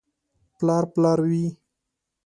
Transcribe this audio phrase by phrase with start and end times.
[0.57, 1.47] •پلار پلار وي.